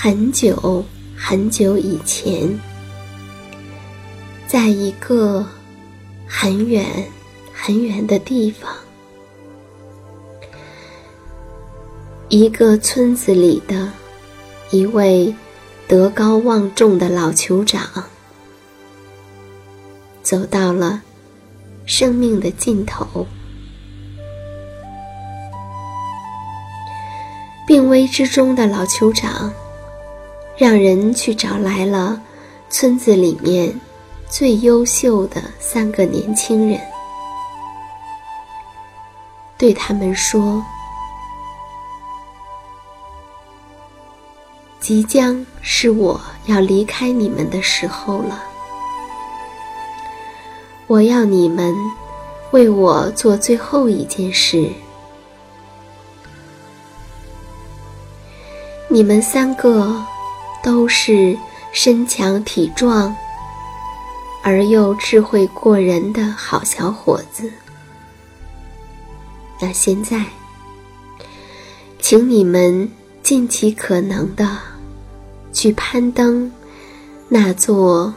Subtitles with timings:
[0.00, 0.84] 很久
[1.16, 2.48] 很久以前，
[4.46, 5.44] 在一个
[6.24, 6.86] 很远
[7.52, 8.72] 很远的地方，
[12.28, 13.90] 一个村子里的
[14.70, 15.34] 一位
[15.88, 17.82] 德高望重的老酋长，
[20.22, 21.02] 走到了
[21.86, 23.26] 生命的尽头，
[27.66, 29.52] 病危之中的老酋长。
[30.58, 32.20] 让人去找来了
[32.68, 33.80] 村子里面
[34.28, 36.80] 最优秀的三个年轻人，
[39.56, 40.60] 对他们说
[44.80, 48.42] ：“即将是我要离开你们的时候了，
[50.88, 51.72] 我要你们
[52.50, 54.68] 为我做最后一件事。
[58.88, 60.04] 你们三个。”
[60.62, 61.36] 都是
[61.72, 63.14] 身强体壮
[64.42, 67.50] 而又智慧过人的好小伙子。
[69.60, 70.24] 那现在，
[72.00, 72.90] 请你们
[73.22, 74.58] 尽其可能的
[75.52, 76.50] 去攀登
[77.28, 78.14] 那座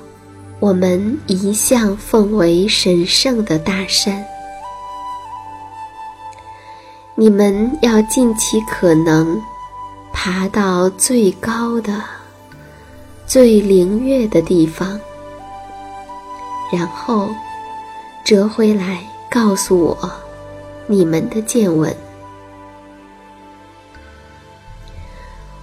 [0.59, 4.23] 我们一向奉为神圣的大山。
[7.15, 9.41] 你们要尽其可能
[10.13, 12.20] 爬到最高的。
[13.31, 14.99] 最灵悦的地方，
[16.69, 17.29] 然后
[18.25, 20.11] 折回来告诉我
[20.85, 21.95] 你们的见闻。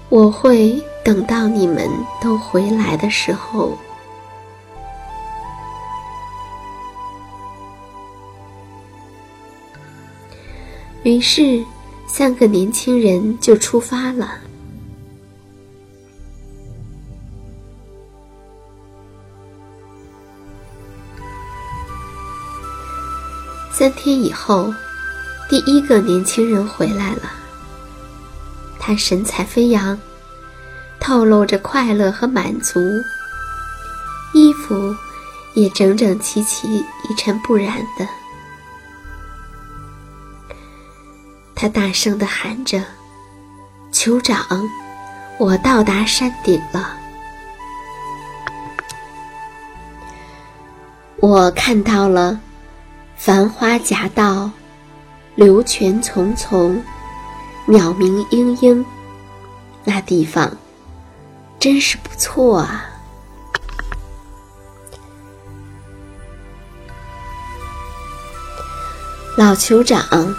[0.08, 1.86] 我会等到你们
[2.22, 3.76] 都回来的时候。
[11.02, 11.62] 于是，
[12.06, 14.47] 三个年轻人就出发了。
[23.78, 24.74] 三天以后，
[25.48, 27.30] 第一个年轻人回来了。
[28.76, 29.96] 他神采飞扬，
[30.98, 32.80] 透露着快乐和满足，
[34.34, 34.92] 衣服
[35.54, 38.08] 也整整齐齐、一尘不染的。
[41.54, 42.82] 他大声的喊着
[43.94, 44.44] ：“酋长，
[45.38, 46.96] 我到达山顶了！
[51.20, 52.40] 我看到了
[53.18, 54.50] 繁花夹道，
[55.34, 56.80] 流泉淙淙，
[57.66, 58.84] 鸟鸣嘤嘤。
[59.84, 60.56] 那地方
[61.58, 62.86] 真是不错啊！”
[69.36, 70.34] 老酋长。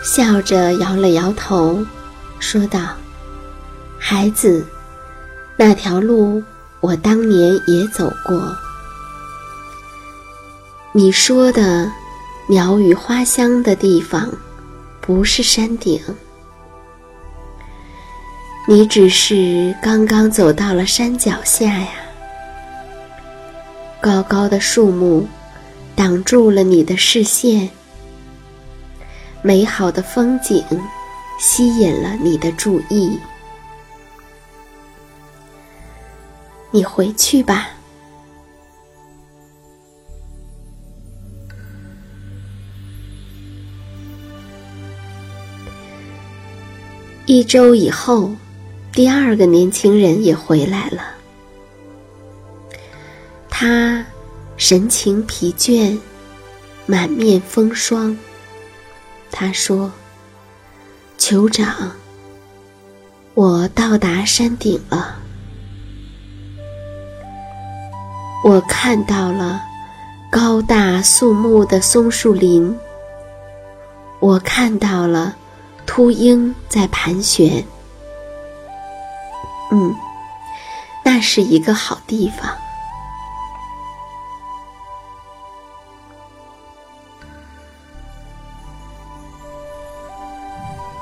[0.00, 1.84] 笑着摇了摇头，
[2.38, 2.80] 说道
[3.98, 4.64] ：“孩子，
[5.56, 6.42] 那条路
[6.80, 8.56] 我当年也走过。
[10.98, 11.88] 你说的
[12.48, 14.28] 鸟语花香的地方，
[15.00, 16.02] 不是山顶。
[18.66, 21.90] 你只是刚刚走到了山脚下呀。
[24.00, 25.24] 高高的树木
[25.94, 27.70] 挡住了你的视线。”
[29.40, 30.64] 美好的风景
[31.38, 33.16] 吸引了你的注意，
[36.72, 37.68] 你回去吧。
[47.28, 48.30] 一周以后，
[48.90, 51.02] 第二个年轻人也回来了，
[53.50, 54.02] 他
[54.56, 55.98] 神情疲倦，
[56.86, 58.16] 满面风霜。
[59.30, 59.92] 他说
[61.20, 61.92] ：“酋长，
[63.34, 65.16] 我到达山顶了。
[68.42, 69.60] 我看到了
[70.32, 72.74] 高大肃穆的松树林。
[74.18, 75.36] 我看到了
[75.88, 77.64] 秃鹰在盘旋。
[79.72, 79.96] 嗯，
[81.02, 82.54] 那是一个好地方。”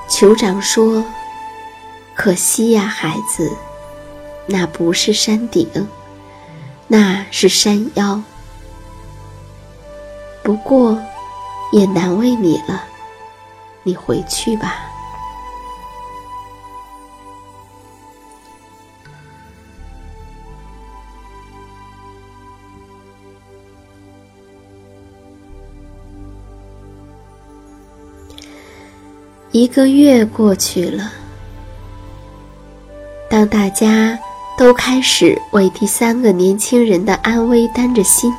[0.09, 1.05] 酋长说
[2.15, 3.55] ：“可惜呀，孩子，
[4.47, 5.69] 那不是山顶，
[6.87, 8.23] 那是山腰。
[10.43, 10.97] 不过，
[11.73, 12.85] 也难为你了，
[13.87, 14.81] 你回去吧。”
[29.53, 31.13] 一个月过去了，
[33.31, 34.19] 当大家
[34.59, 38.31] 都开始为第三个年轻人的安危担着心，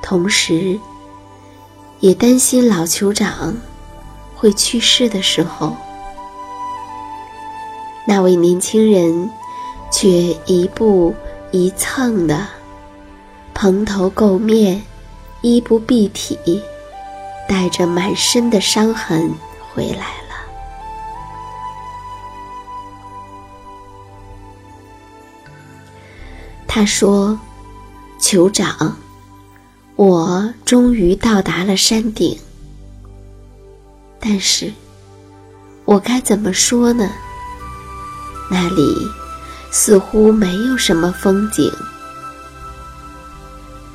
[0.00, 0.78] 同时，
[1.98, 3.56] 也担心老酋长
[4.46, 5.76] 会去世的时候，
[8.06, 9.28] 那位年轻人
[9.90, 10.08] 却
[10.46, 11.12] 一步
[11.50, 12.46] 一蹭的，
[13.52, 14.80] 蓬头垢面，
[15.40, 16.62] 衣不蔽体，
[17.48, 19.34] 带着满身的伤痕。
[19.74, 20.36] 回来了。
[26.68, 27.36] 他说
[28.22, 28.96] ：“酋长，
[29.96, 32.38] 我终于到达了山顶。
[34.20, 34.72] 但是，
[35.84, 37.10] 我该怎么说呢？
[38.50, 39.08] 那里
[39.70, 41.72] 似乎没有什么风景，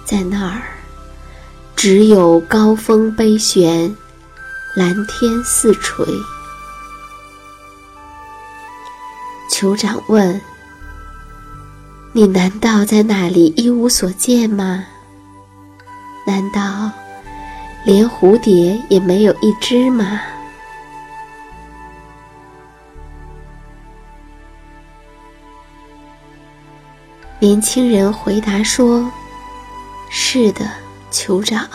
[0.05, 0.61] 在那儿
[1.75, 3.95] 只有高峰悲悬。”
[4.73, 6.05] 蓝天似垂。
[9.51, 10.39] 酋长问
[12.13, 14.85] ：“你难道在那里一无所见吗？
[16.25, 16.89] 难道
[17.85, 20.21] 连蝴蝶也没有一只吗？”
[27.39, 29.11] 年轻人回答说
[30.11, 30.69] ：“是的，
[31.11, 31.67] 酋长，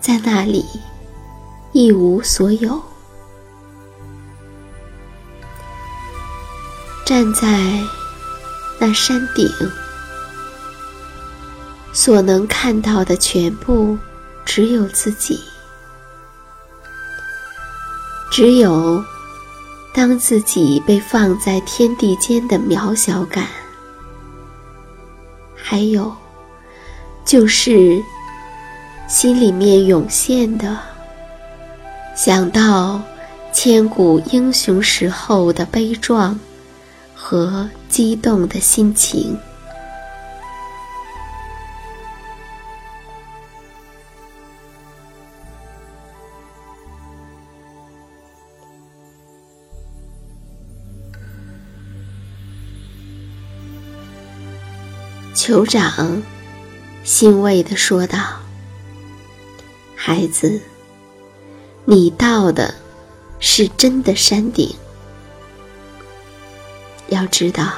[0.00, 0.64] 在那里。”
[1.72, 2.82] 一无所有，
[7.04, 7.46] 站在
[8.80, 9.46] 那山顶，
[11.92, 13.98] 所能看到的全部
[14.50, 15.38] 只有自己，
[18.32, 19.04] 只有
[19.94, 23.46] 当自己被放在天地间的渺小感，
[25.54, 26.12] 还有，
[27.26, 28.02] 就是
[29.06, 30.78] 心里面涌现的，
[32.16, 33.00] 想到
[33.52, 36.40] 千古英雄时候的悲壮
[37.14, 39.38] 和激动的心情。
[55.40, 56.20] 酋长
[57.04, 58.18] 欣慰地说道
[59.94, 60.60] ：“孩子，
[61.84, 62.74] 你到的
[63.38, 64.74] 是真的山顶。
[67.06, 67.68] 要知道，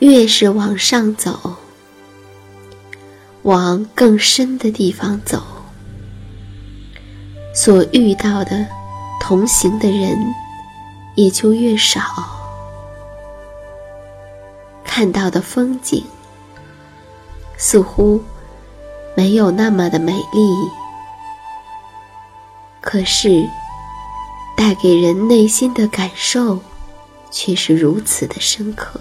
[0.00, 1.56] 越是往上走，
[3.44, 5.42] 往更深的地方走，
[7.54, 8.66] 所遇到的
[9.22, 10.18] 同行的人
[11.16, 12.02] 也就越少，
[14.84, 16.04] 看到的风景。”
[17.62, 18.20] 似乎
[19.14, 20.68] 没有那么的美丽，
[22.80, 23.48] 可是
[24.56, 26.58] 带给人内心的感受
[27.30, 29.00] 却是如此的深刻。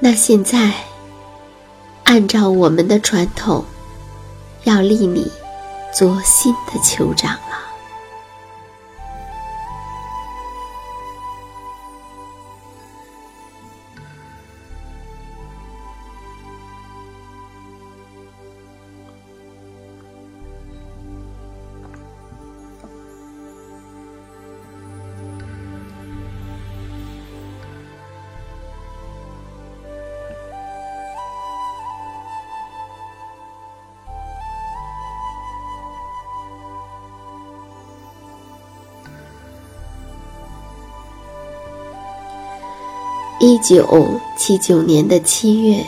[0.00, 0.72] 那现在，
[2.02, 3.64] 按照我们的传统，
[4.64, 5.30] 要立你
[5.94, 7.38] 做新的酋长
[43.46, 45.84] 一九七九年的七月，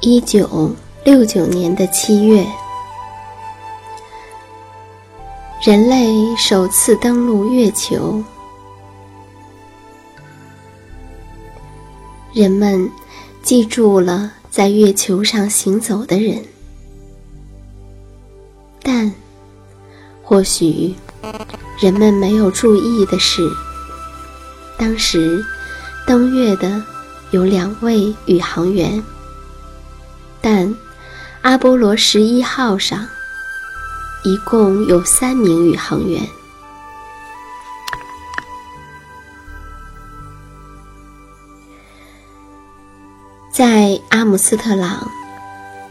[0.00, 0.72] 一九
[1.04, 2.44] 六九年的七月，
[5.62, 8.20] 人类首次登陆月球，
[12.32, 12.90] 人们
[13.44, 16.44] 记住了在月球上行走的人，
[18.82, 19.12] 但
[20.24, 20.96] 或许。
[21.80, 23.48] 人们没有注意的是，
[24.78, 25.44] 当时
[26.06, 26.82] 登月的
[27.30, 29.02] 有两位宇航员，
[30.40, 30.74] 但
[31.42, 33.06] 阿波罗十一号上
[34.24, 36.20] 一共有三名宇航员。
[43.50, 45.06] 在阿姆斯特朗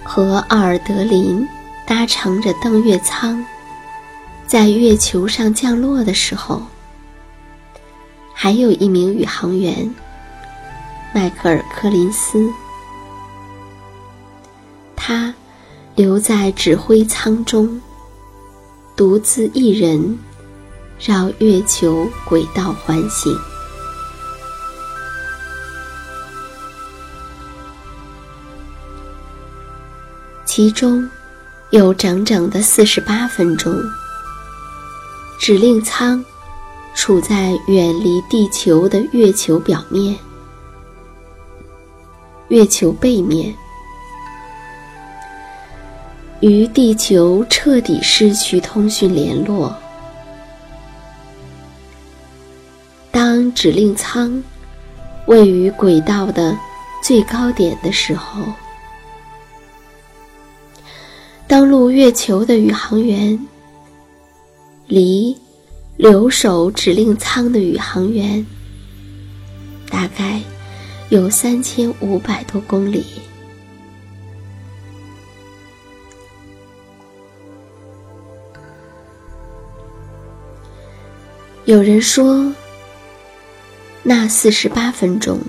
[0.04, 1.48] 和奥尔德林
[1.88, 3.44] 搭乘着登月舱。
[4.50, 6.60] 在月球上降落的时候，
[8.34, 9.88] 还有一名宇航员，
[11.14, 12.50] 迈克尔·柯林斯。
[14.96, 15.32] 他
[15.94, 17.80] 留在指挥舱中，
[18.96, 20.18] 独自一人
[21.00, 23.38] 绕月球轨道环行。
[30.44, 31.08] 其中
[31.70, 33.72] 有整整的四十八分钟。
[35.40, 36.24] 指令舱
[36.94, 40.14] 处在远离地球的月球表面、
[42.50, 43.56] 月球背面，
[46.42, 49.74] 与地球彻底失去通讯联络。
[53.10, 54.44] 当指令舱
[55.26, 56.56] 位于轨道的
[57.02, 58.44] 最高点的时候，
[61.48, 63.40] 登陆月球的宇航员。
[64.90, 65.38] 离
[65.98, 68.44] 留守指令舱的宇航员
[69.88, 70.42] 大概
[71.10, 73.06] 有三千五百多公里。
[81.66, 82.52] 有人说，
[84.02, 85.40] 那四十八分钟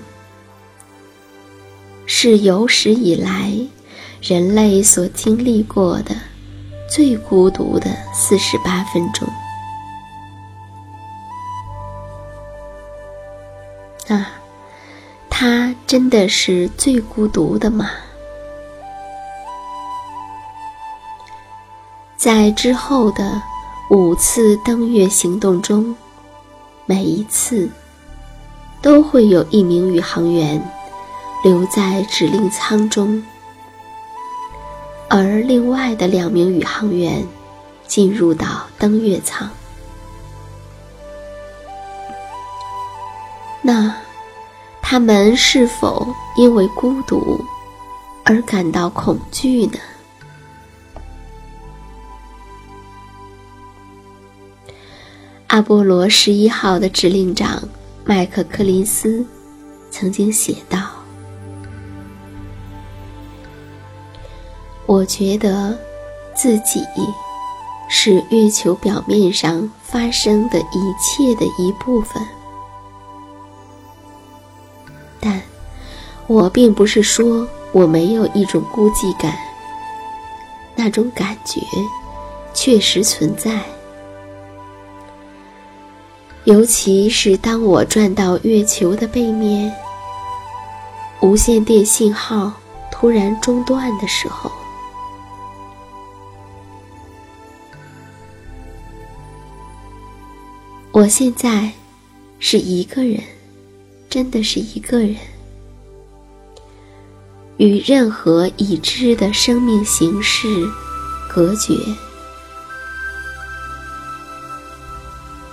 [2.05, 3.51] 是有史以来
[4.21, 6.15] 人类所经历过的。
[6.93, 9.25] 最孤独的四十八分钟，
[14.09, 14.27] 啊，
[15.29, 17.91] 他真的是最孤独的吗？
[22.17, 23.41] 在之后的
[23.89, 25.95] 五次登月行动中，
[26.85, 27.69] 每一次
[28.81, 30.61] 都会有一名宇航员
[31.41, 33.23] 留在指令舱中，
[35.13, 37.21] 而另外的两名宇航员
[37.85, 39.49] 进入到登月舱。
[43.61, 43.93] 那
[44.81, 47.43] 他们是否因为孤独
[48.23, 49.77] 而感到恐惧呢？
[55.47, 57.61] 阿波罗十一号的指令长
[58.05, 59.25] 麦克柯林斯
[59.89, 60.79] 曾经写道
[65.01, 65.75] ：“我觉得
[66.35, 66.85] 自己
[67.89, 72.21] 是月球表面上发生的一切的一部分。”
[75.19, 75.41] 但
[76.27, 79.35] 我并不是说我没有一种孤寂感，
[80.75, 81.59] 那种感觉
[82.53, 83.59] 确实存在，
[86.43, 89.73] 尤其是当我转到月球的背面，
[91.21, 92.53] 无线电信号
[92.91, 94.51] 突然中断的时候。
[100.93, 101.71] 我现在
[102.37, 103.23] 是一个人，
[104.09, 105.15] 真的是一个人。
[107.55, 110.69] 与任何已知的生命形式
[111.29, 111.73] 隔绝。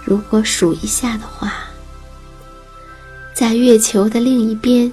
[0.05, 1.53] 如果数一下的话，
[3.33, 4.91] 在月球的另一边，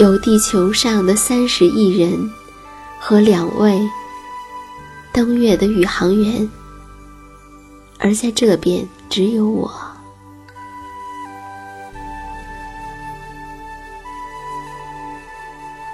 [0.00, 2.28] 有地球上的三十亿人
[2.98, 3.78] 和两位
[5.12, 6.48] 登月的宇航员，
[7.98, 9.72] 而在这边只有我。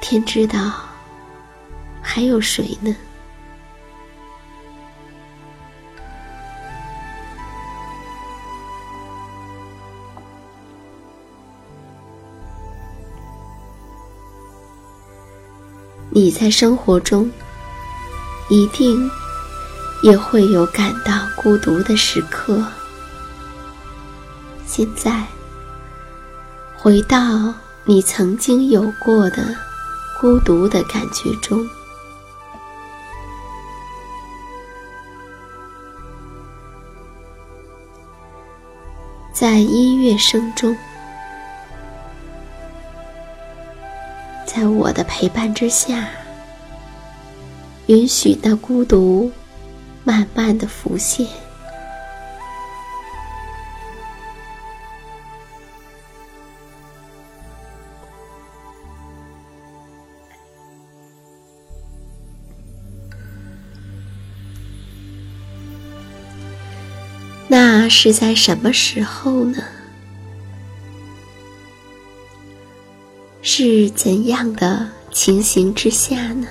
[0.01, 0.73] 天知道，
[2.03, 2.95] 还有谁呢？
[16.11, 17.29] 你在生活中
[18.49, 19.11] 一定
[20.03, 22.63] 也会有感到孤独的时刻。
[24.67, 25.25] 现在，
[26.77, 29.45] 回到你曾经有过的。
[30.21, 31.69] 孤独的感觉中，
[39.35, 40.75] 在音乐声中，
[44.47, 46.09] 在我的陪伴之下，
[47.87, 49.31] 允许那孤独
[50.05, 51.44] 慢慢的浮现。
[67.49, 69.59] 那是在什么时候呢？
[73.43, 76.49] 是怎样的情形之下呢？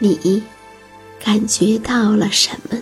[0.00, 0.42] 你
[1.24, 2.76] 感觉到了什么？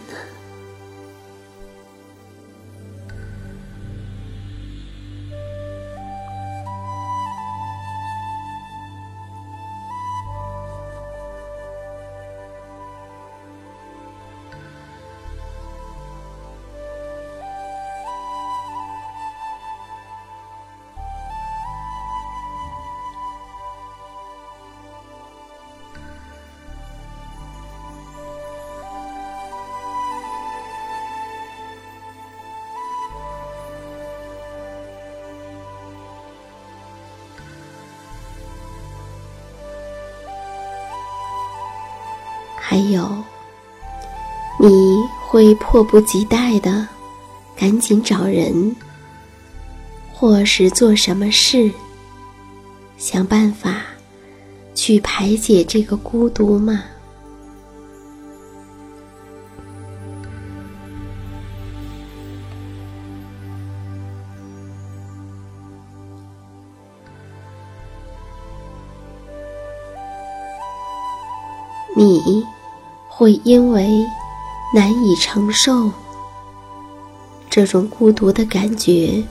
[42.76, 43.08] 还有，
[44.60, 44.68] 你
[45.26, 46.86] 会迫不及待的
[47.56, 48.76] 赶紧找人，
[50.12, 51.72] 或是做什么事，
[52.98, 53.80] 想办法
[54.74, 56.82] 去排解这个孤独吗？
[71.96, 72.46] 你。
[73.18, 74.06] 会因为
[74.74, 75.90] 难以承受
[77.48, 79.24] 这种孤独的感觉，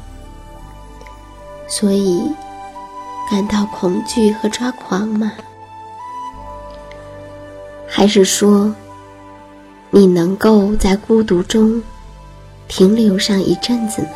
[1.67, 2.27] 所以
[3.29, 5.31] 感到恐惧和抓狂吗？
[7.87, 8.73] 还是说
[9.91, 11.83] 你能够在孤独中
[12.67, 14.09] 停留上一阵子呢？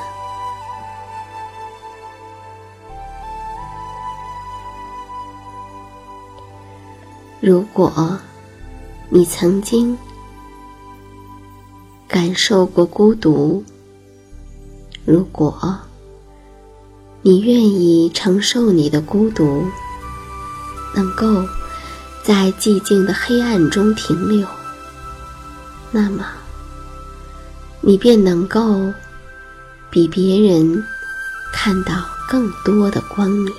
[7.39, 8.19] 如果。
[9.11, 9.97] 你曾经
[12.07, 13.63] 感受过孤独，
[15.03, 15.79] 如果
[17.23, 19.65] 你愿意承受你的孤独，
[20.93, 21.43] 能够
[22.23, 24.47] 在寂静的黑暗中停留，
[25.91, 26.23] 那么
[27.81, 28.93] 你便能够
[29.89, 30.83] 比别人
[31.51, 33.51] 看到更多的光明。